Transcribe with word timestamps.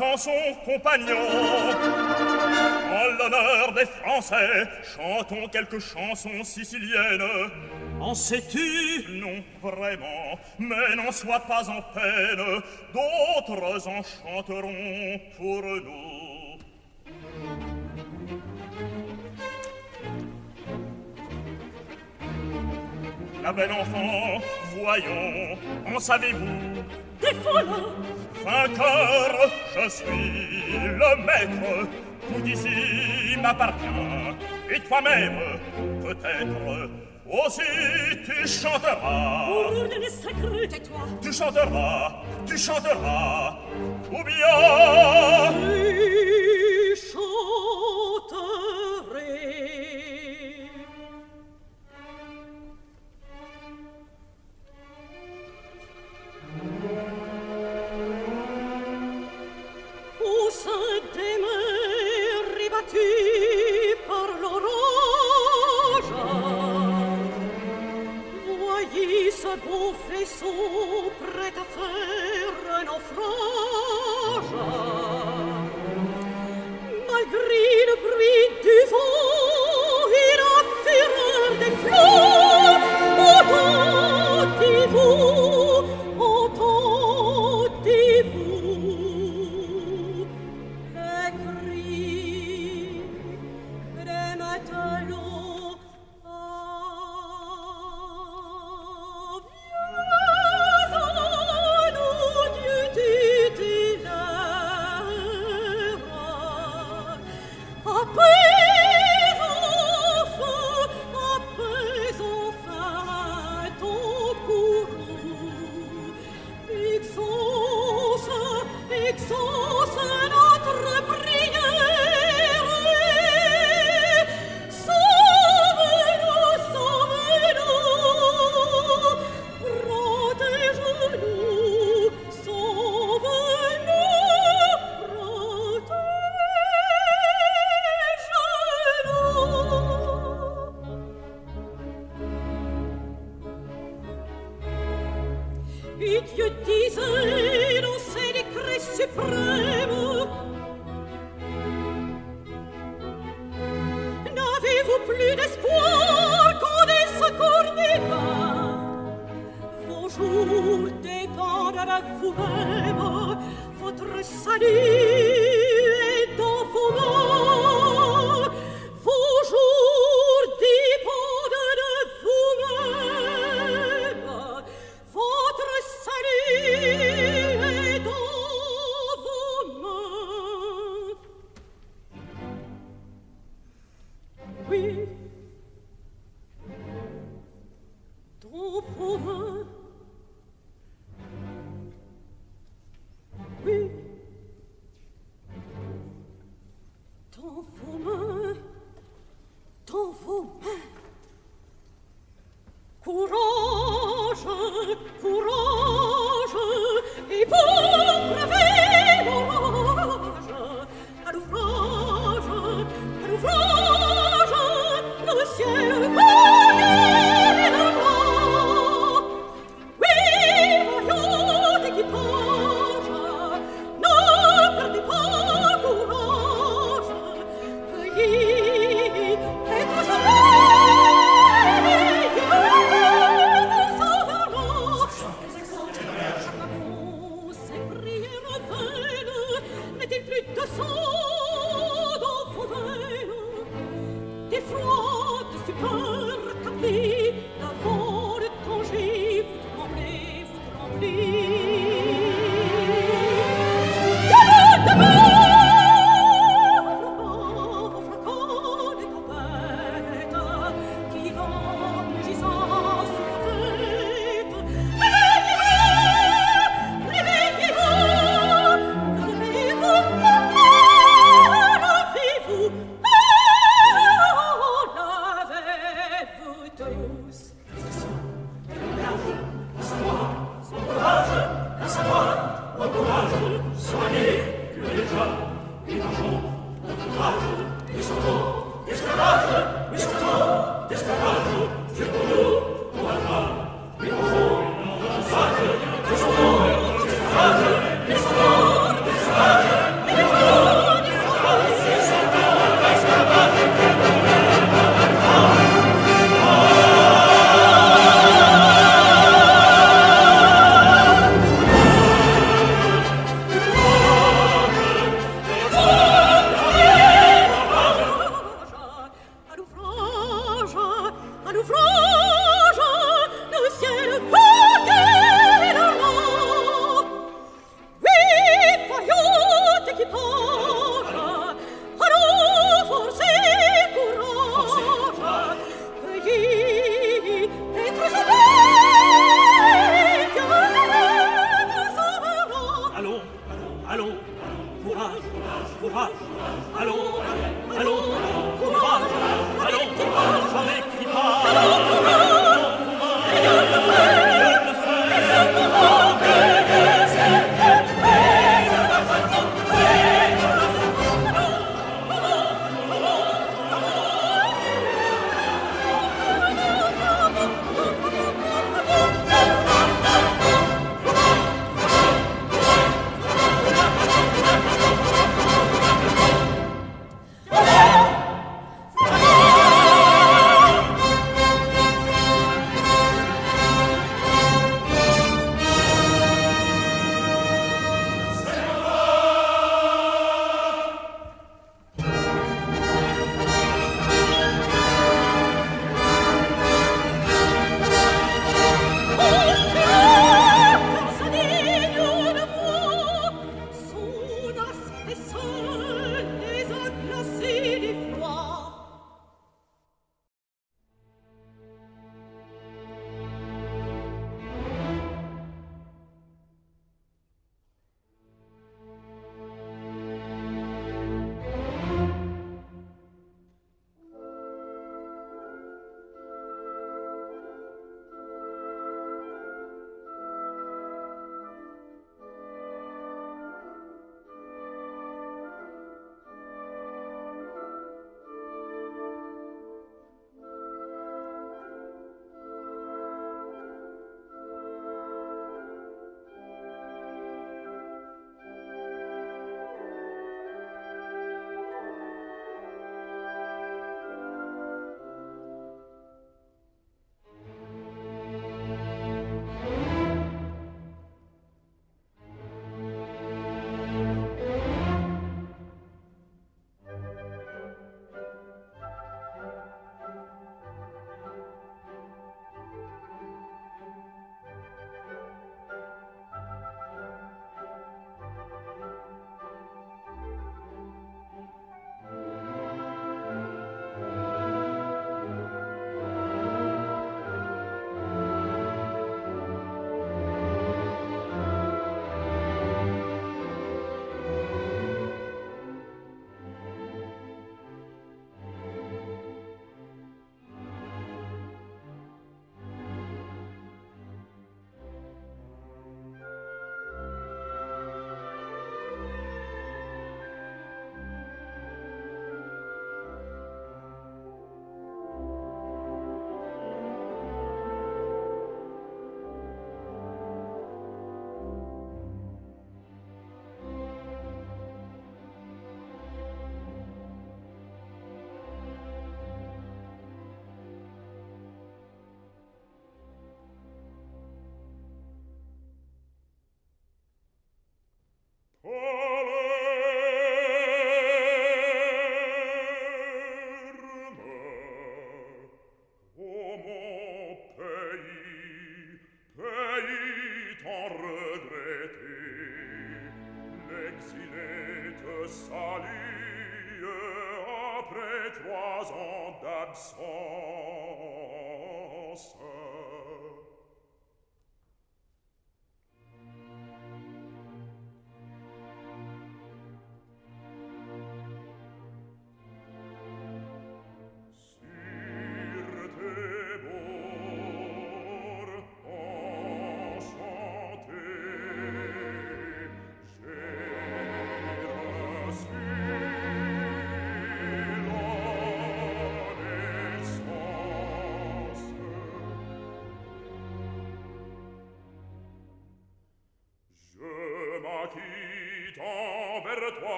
chanson 0.00 0.30
compagnon. 0.64 1.28
En 3.00 3.04
l'honneur 3.18 3.72
des 3.74 3.84
Français, 3.84 4.66
chantons 4.96 5.46
quelques 5.48 5.80
chansons 5.80 6.42
siciliennes. 6.42 7.50
En 8.00 8.14
sais-tu? 8.14 9.04
Non, 9.10 9.44
vraiment, 9.62 10.38
mais 10.58 10.96
n'en 10.96 11.12
sois 11.12 11.40
pas 11.40 11.68
en 11.68 11.82
peine, 11.92 12.62
d'autres 12.94 13.88
en 13.88 14.02
chanteront 14.02 15.20
pour 15.36 15.62
nous. 15.62 16.58
La 23.42 23.52
belle 23.52 23.72
enfant, 23.72 24.40
voyons, 24.76 25.58
en 25.94 25.98
savez-vous? 25.98 26.84
Des 27.20 27.34
folles 27.34 27.66
Enfin 28.42 28.68
car 28.76 29.32
je 29.74 29.88
suis 29.88 30.32
le 30.72 31.10
maître, 31.24 31.88
tout 32.28 32.44
ici 32.46 33.36
m'appartient, 33.40 34.34
et 34.70 34.80
toi-même, 34.80 35.40
peut-être, 36.02 36.88
aussi 37.26 37.70
tu 38.24 38.48
chanteras. 38.48 39.46
Pour 39.46 39.72
nom 39.72 39.84
de 39.84 40.08
sacré, 40.08 40.68
tais-toi. 40.68 41.00
Tu 41.20 41.32
chanteras, 41.32 42.22
tu 42.46 42.56
chanteras, 42.56 43.58
ou 44.10 44.24
bien... 44.24 45.52
Tu 45.60 46.96
chanteras. 46.96 48.69
sopra 69.50 69.56
buffe 69.56 70.26
sopra 70.26 71.50
ta 71.50 71.64
un 72.78 72.84
naufragia. 72.84 73.26
Malgré 77.08 77.64
le 77.88 77.96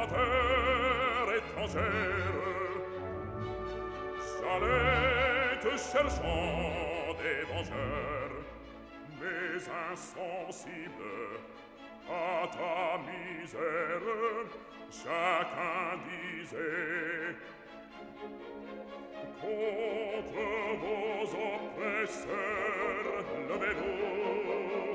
la 0.00 0.06
terre 0.06 1.30
étrangère 1.36 2.36
J'allais 4.40 5.60
te 5.60 5.72
cherchant 5.76 7.14
des 7.20 7.42
vengeurs 7.50 8.36
Mais 9.20 9.62
insensible 9.92 11.12
à 12.08 12.48
ta 12.48 12.98
misère 13.08 14.06
Chacun 14.90 15.98
disait 16.08 17.36
Contre 19.40 20.46
vos 20.80 21.24
oppresseurs 21.50 22.40
Levez-vous 23.48 24.92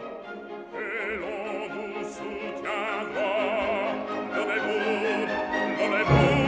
Et 0.78 1.16
l'on 1.18 1.68
vous 1.74 2.04
soutiendra. 2.04 3.35
alleluia. 5.96 6.45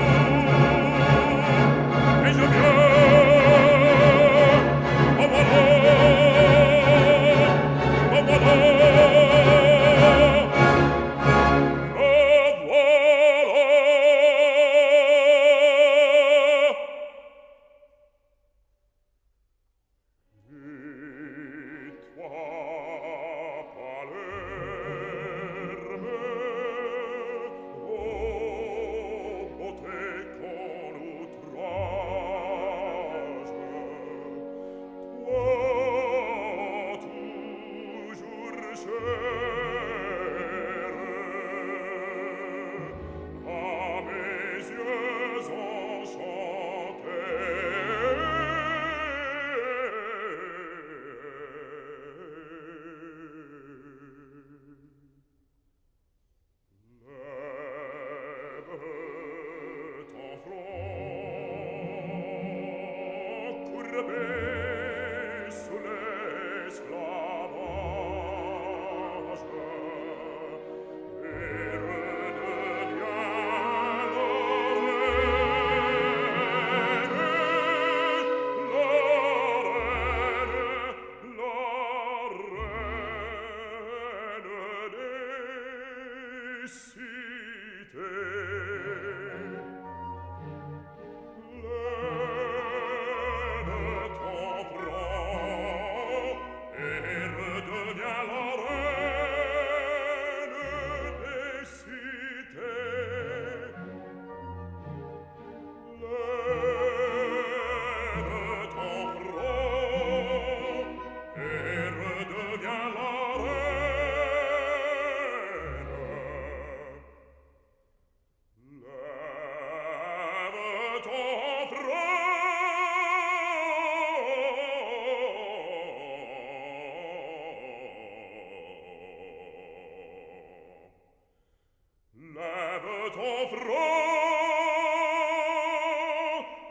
to 133.12 133.48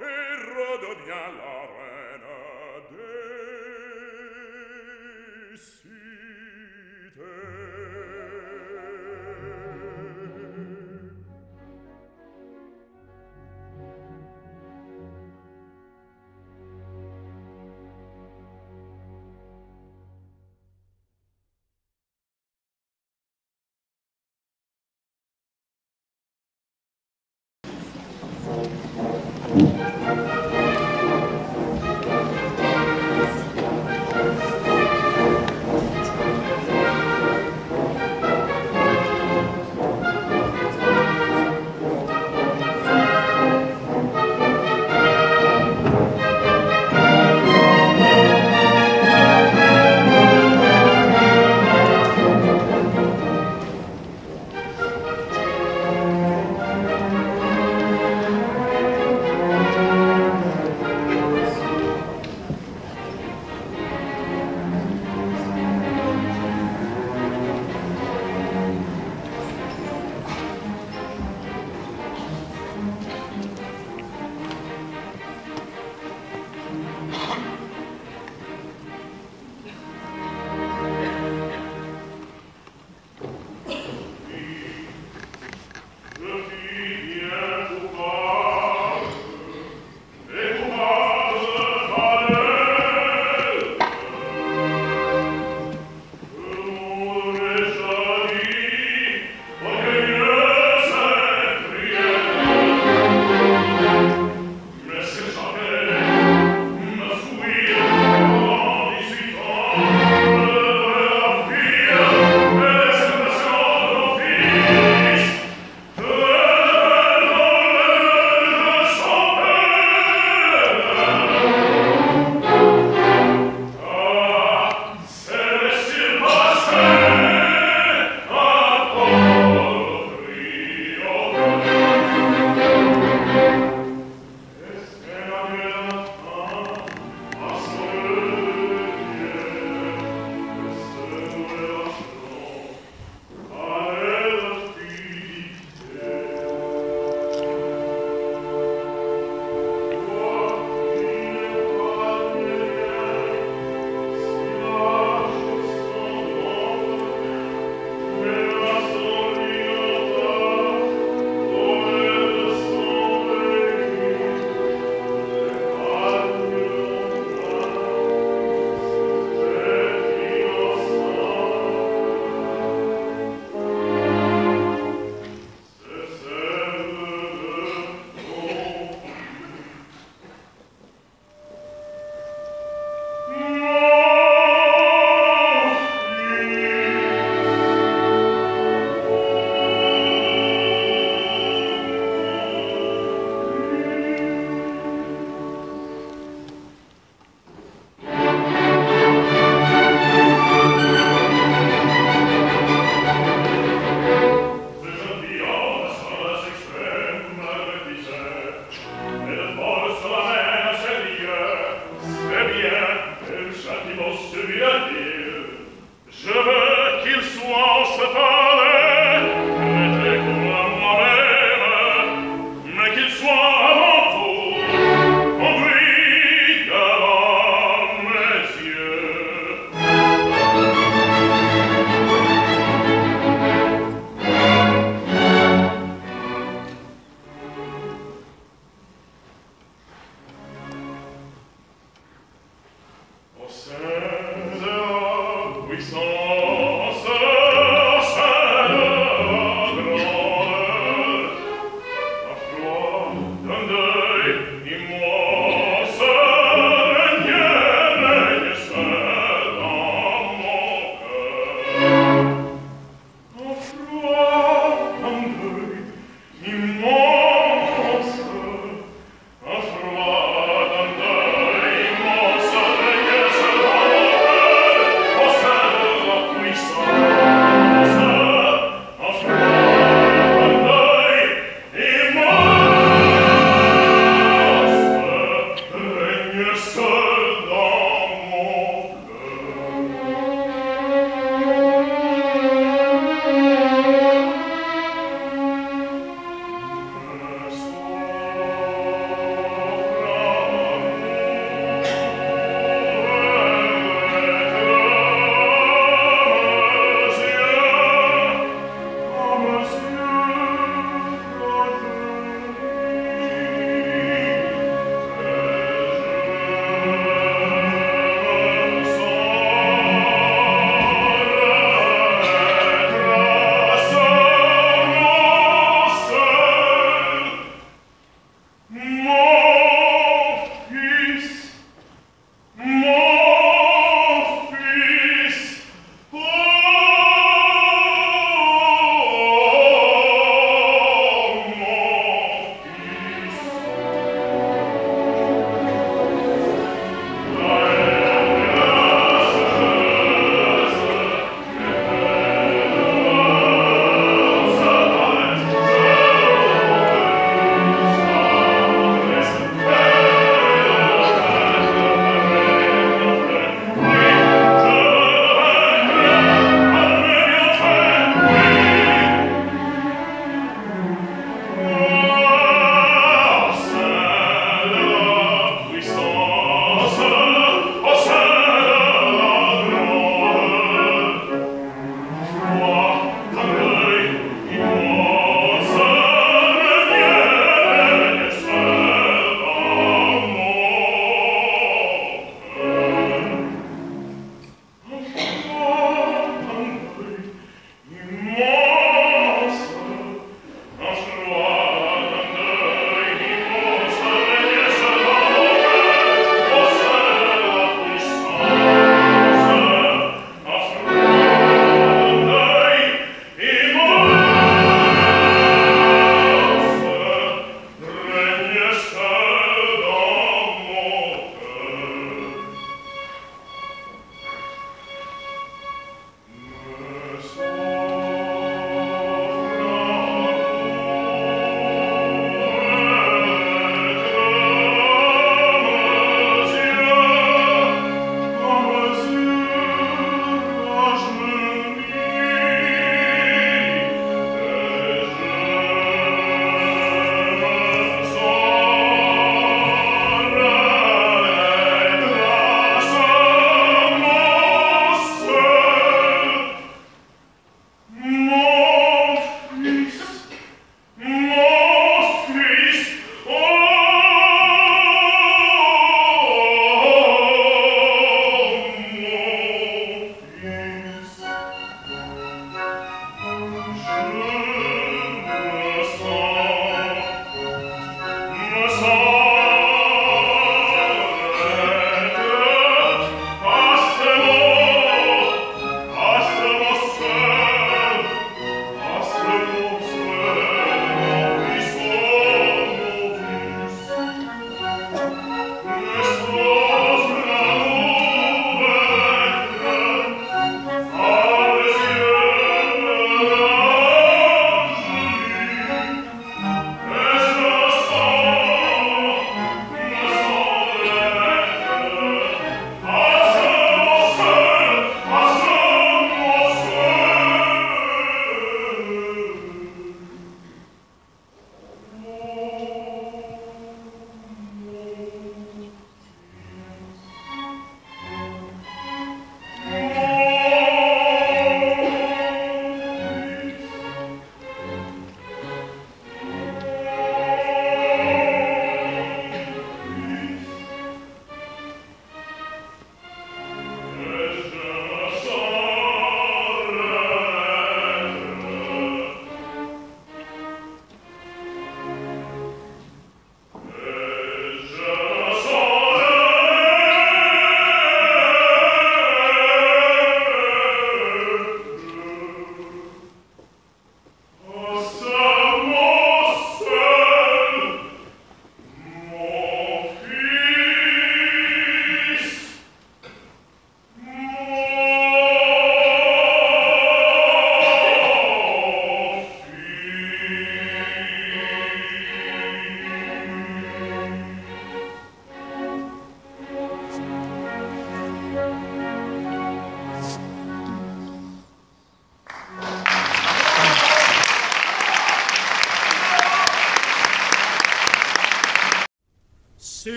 e 0.00 0.36
rodo 0.54 1.47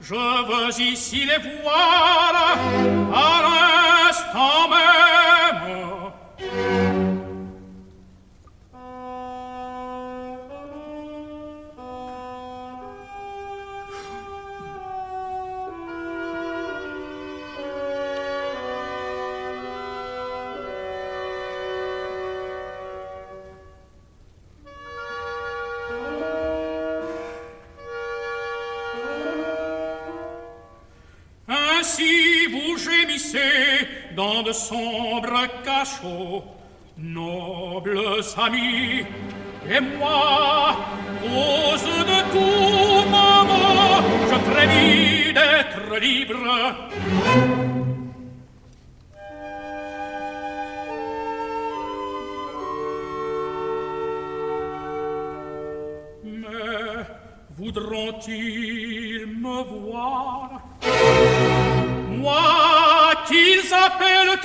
Je 0.00 0.14
veux 0.14 0.82
ici 0.82 1.24
les 1.24 1.38
voir 1.62 2.21
nobles 36.96 38.20
amis, 38.36 39.04
et 39.70 39.80
moi, 39.80 40.76
cause 41.20 41.84
de 41.84 42.20
tout 42.32 43.08
moment, 43.08 44.02
je 44.28 44.36
frémis 44.50 45.32
d'être 45.32 45.84
libre. 46.00 46.46
Mais 56.24 57.06
voudront-ils 57.56 59.26
me 59.26 59.58
voir? 59.80 60.50
Moi 62.10 63.14
qu'ils 63.26 63.72
appellent 63.72 64.38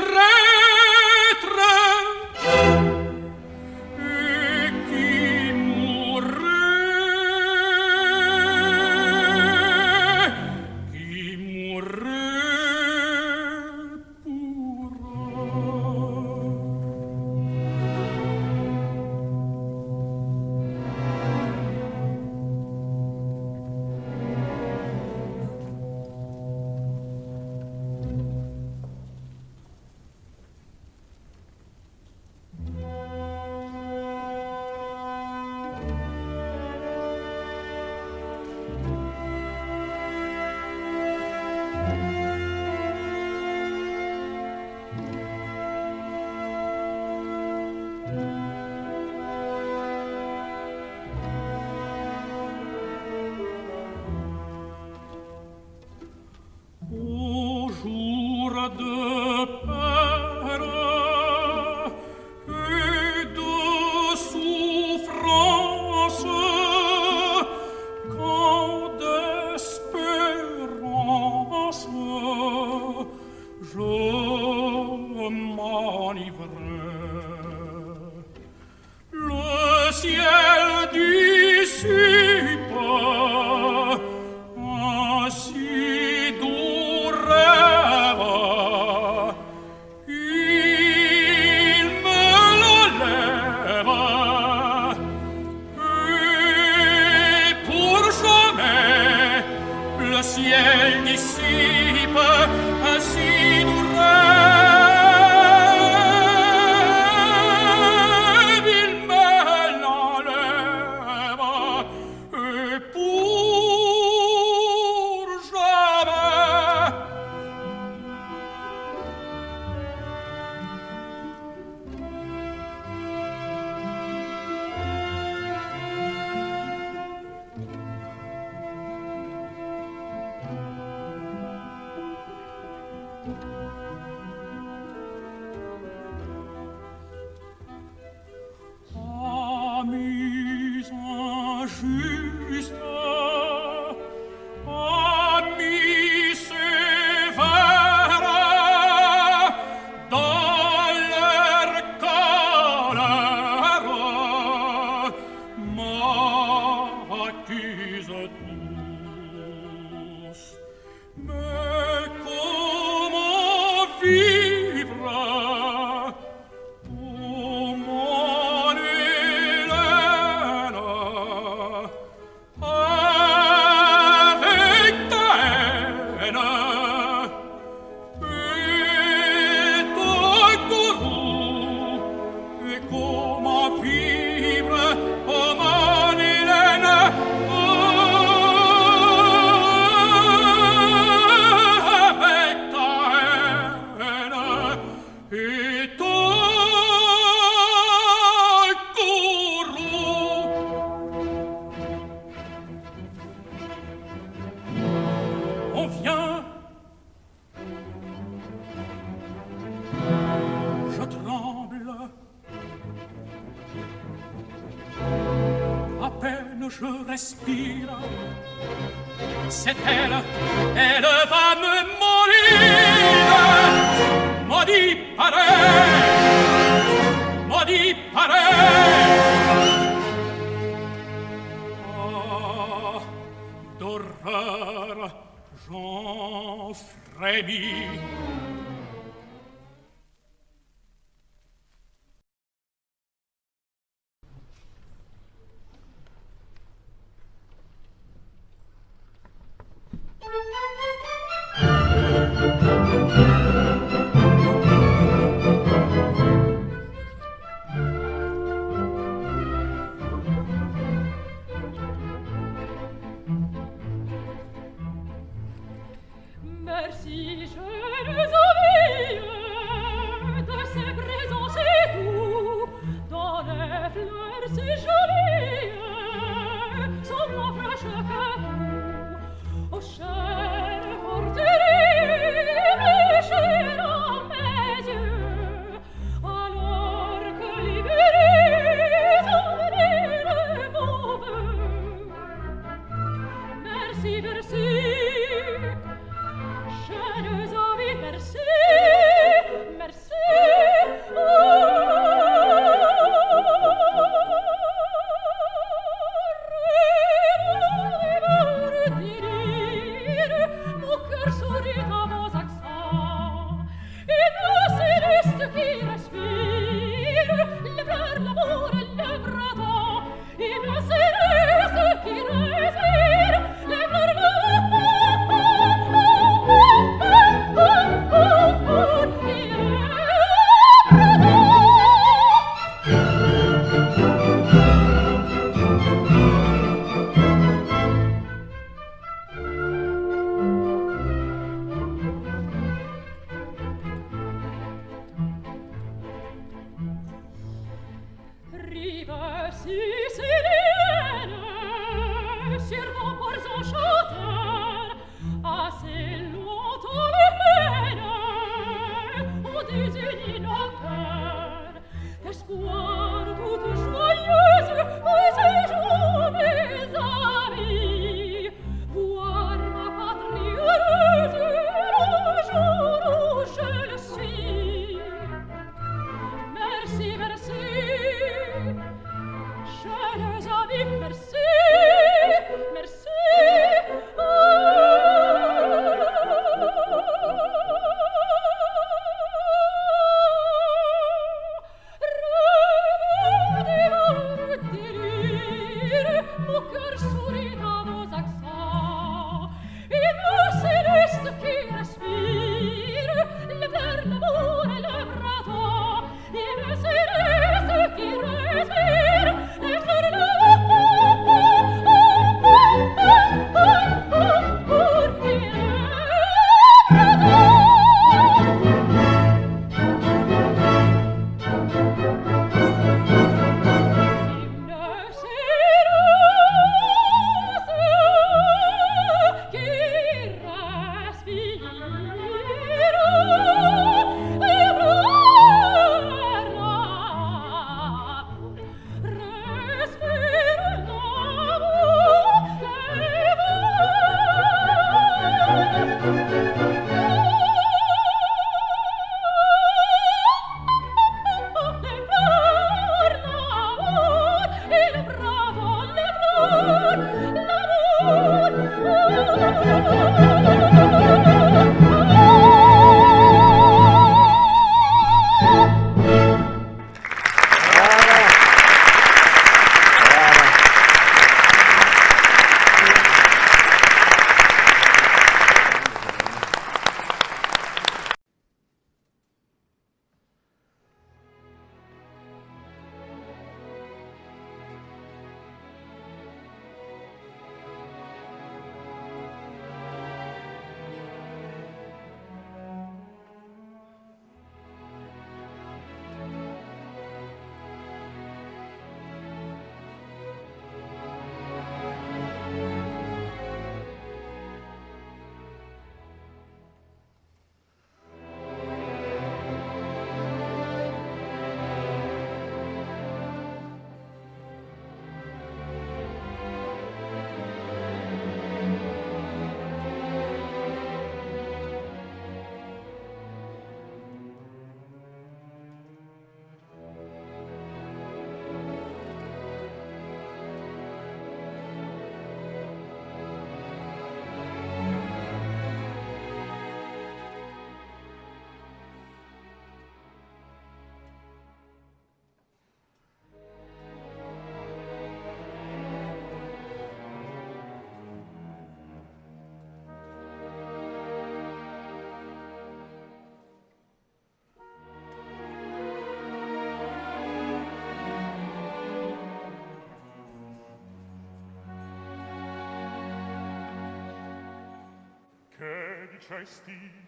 cesti 566.28 567.07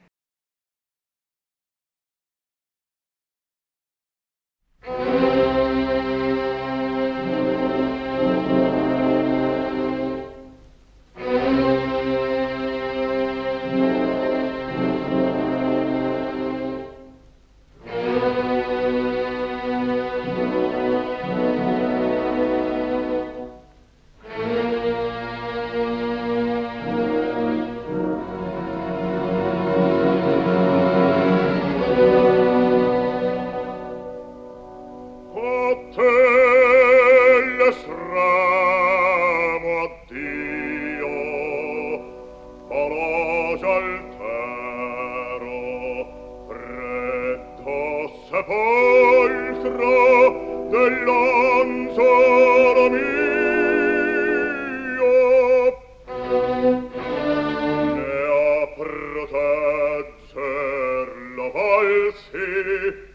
al 61.89 63.08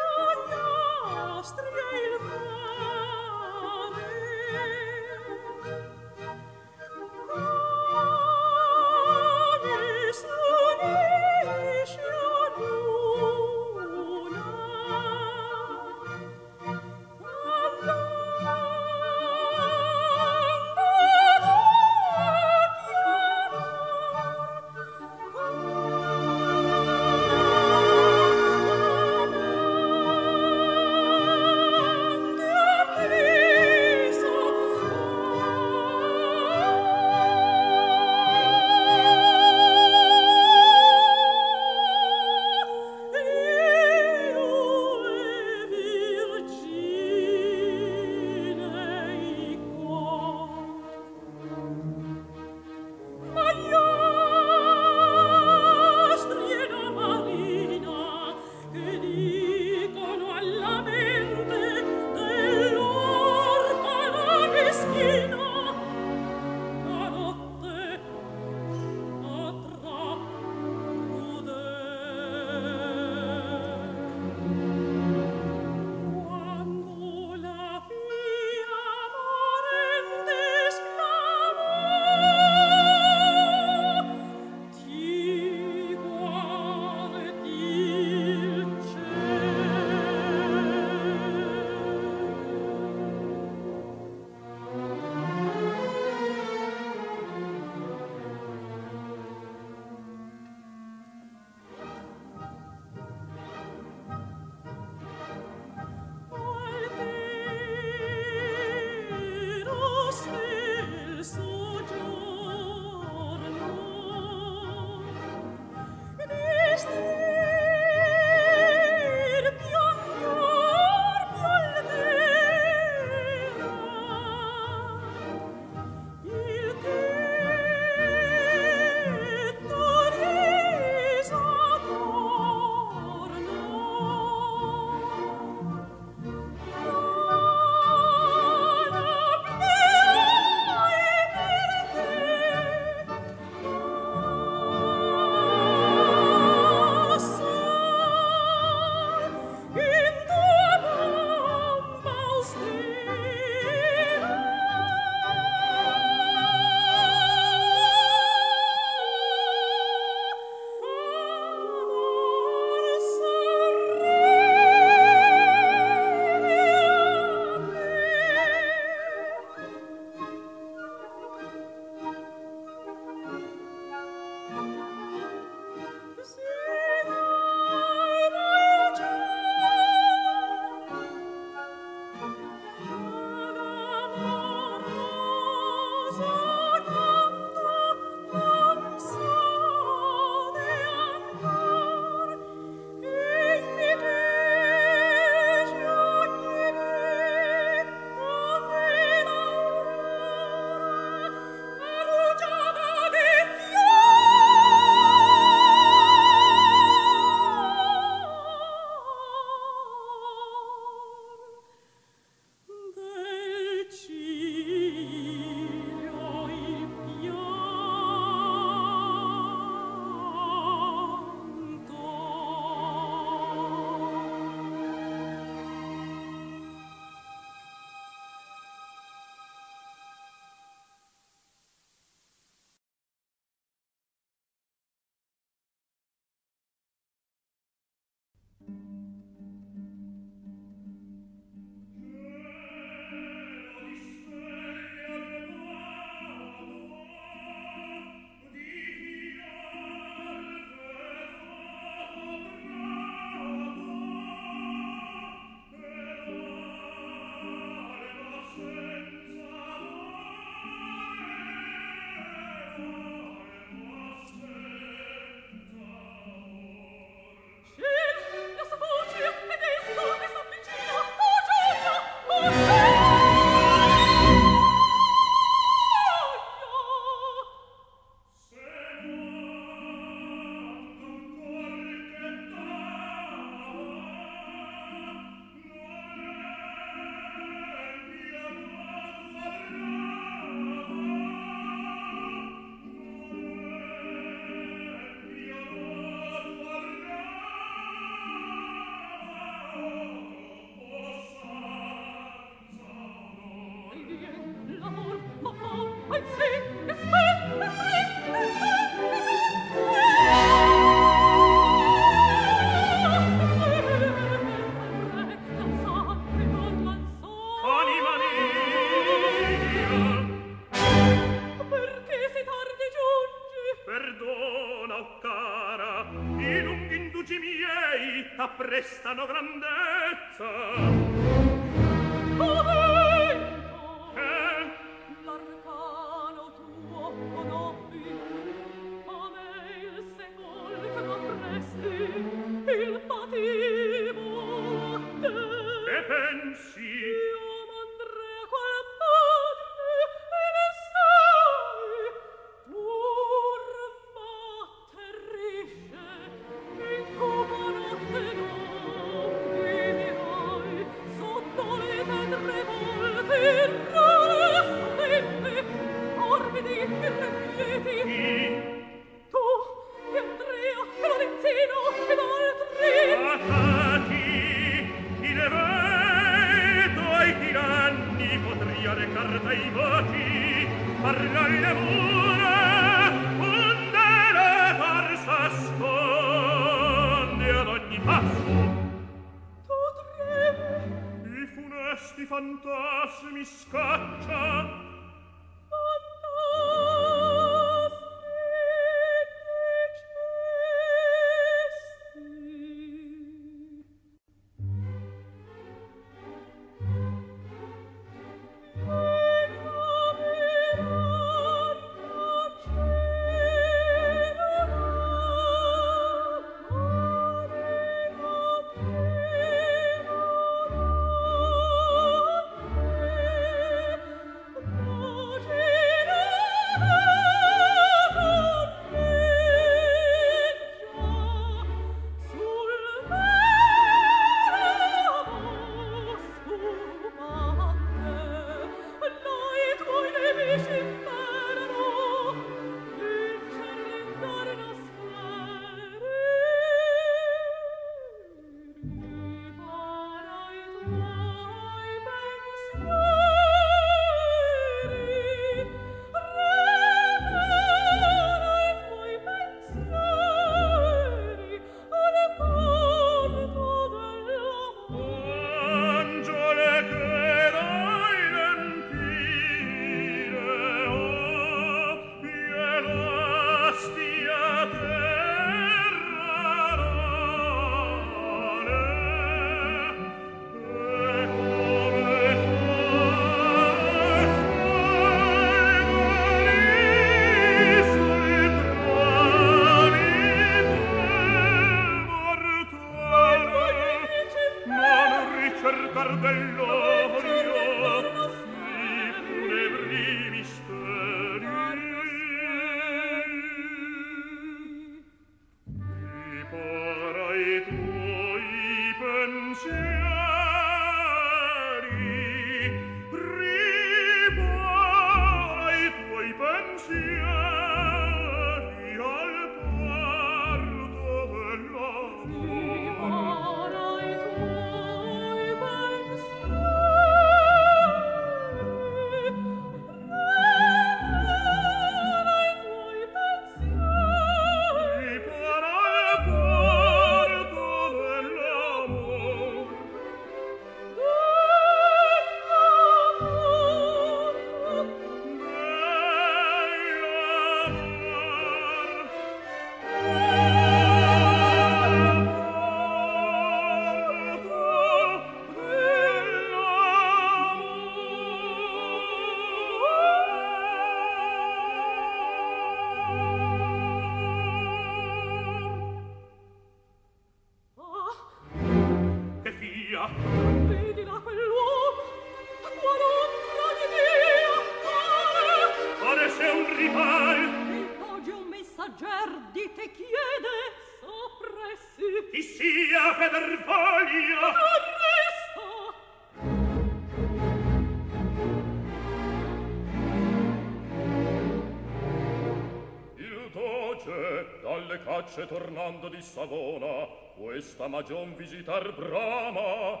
Savona, 596.24 597.06
questa 597.36 597.86
magion 597.86 598.34
visitar 598.34 598.94
brama. 598.96 600.00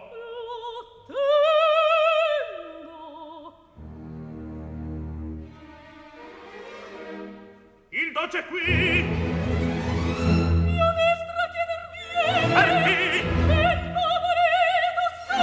L'attendo. 1.06 1.52
Il 7.90 8.12
doge 8.12 8.38
è 8.38 8.46
qui! 8.46 9.02
Mia 10.64 10.92
destra 10.96 11.44
chieder 11.52 11.82
viene! 11.92 12.54
Arri! 12.54 13.20
E 13.20 13.62
favorito 13.92 15.04
sa! 15.28 15.38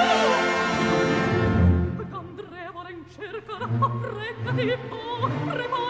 Andrevole 2.17 2.91
in 2.91 3.03
cerca, 3.07 3.53
affrettati, 3.53 4.71
oh, 4.89 5.29
prepara! 5.45 5.80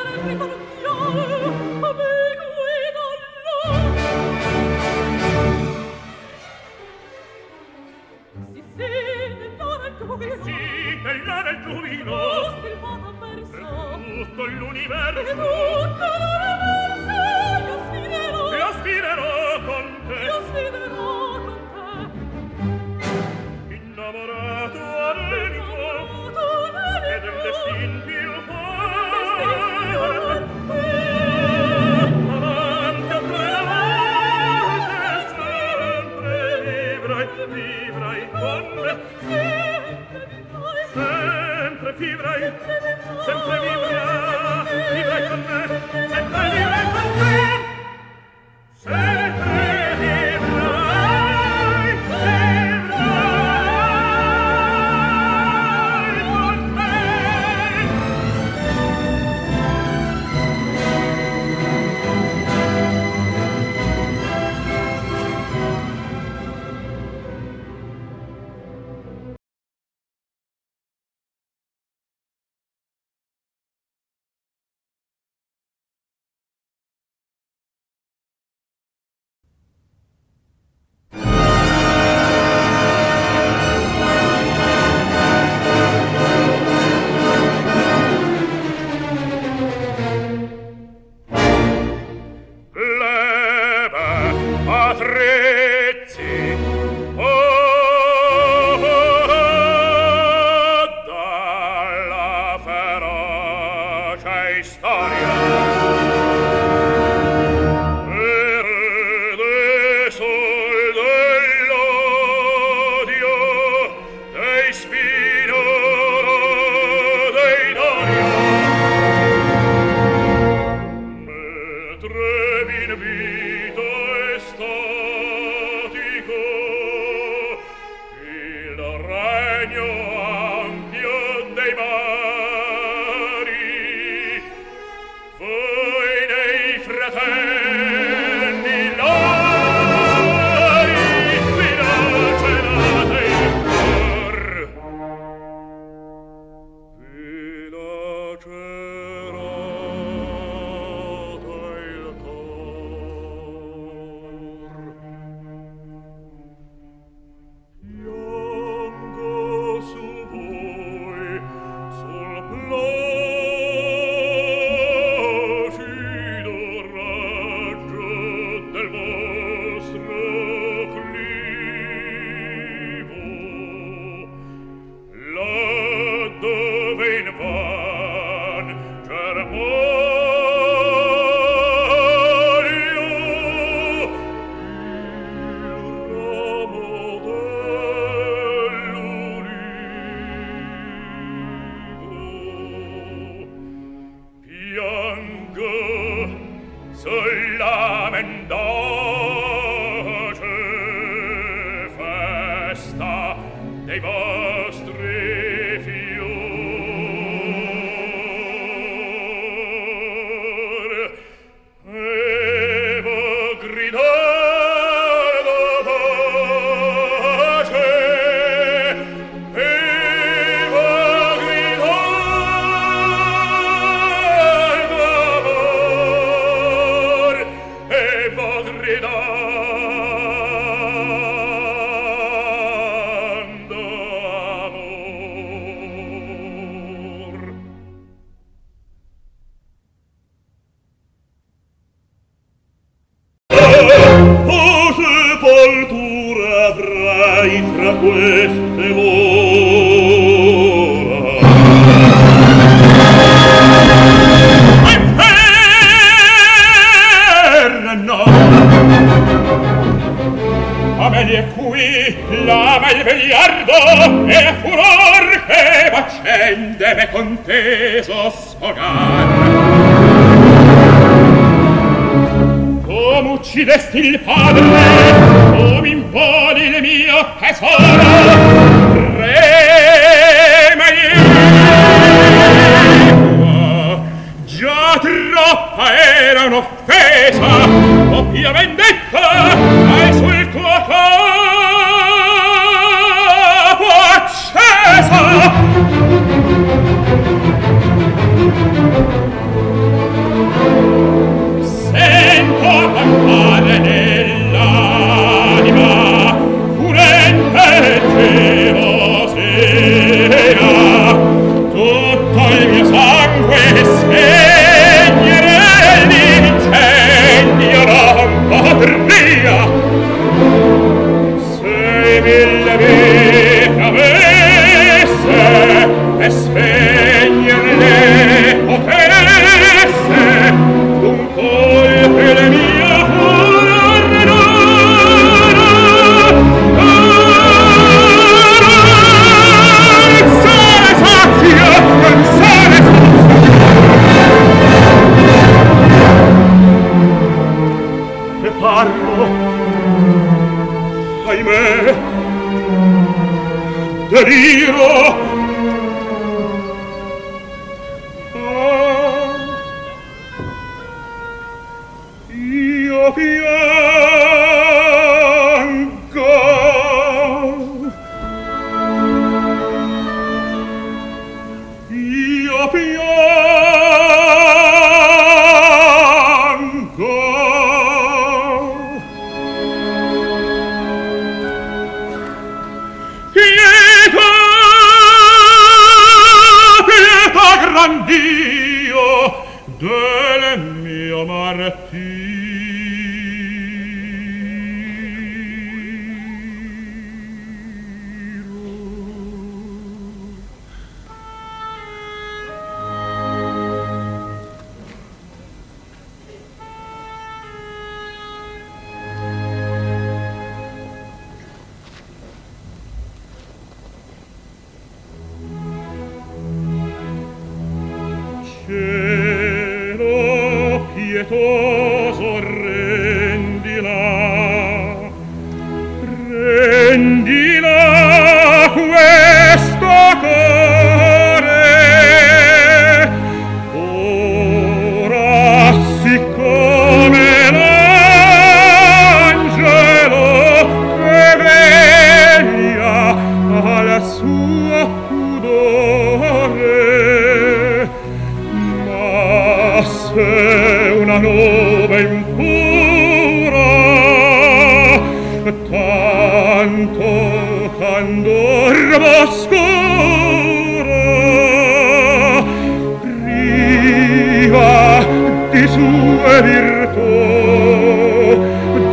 sua 465.71 466.41
virtù, 466.41 467.11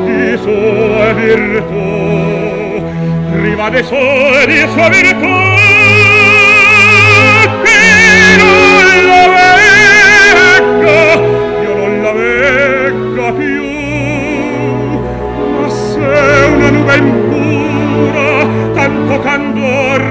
di 0.05 0.39
sua 0.45 1.13
virtù, 1.13 1.87
prima 3.33 3.69
de 3.69 3.83
sue 3.83 4.47
di 4.47 4.67
sua 4.73 4.89
virtù, 4.89 5.37
che 7.65 8.37
non 8.39 8.87
la 9.09 9.51
io 11.63 11.73
non 11.75 11.93
la 12.03 12.13
ma 15.61 15.69
se 15.69 16.11
una 16.55 16.71
nube 16.71 16.97
impura, 16.97 18.29
tanto 18.75 19.15
candor 19.21 20.03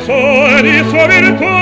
sole 0.00 0.62
di 0.62 0.88
sua 0.88 1.06
virtù 1.06 1.61